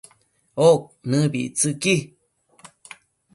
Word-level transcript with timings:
oc 0.69 0.81
nëbictsëqui 1.09 1.95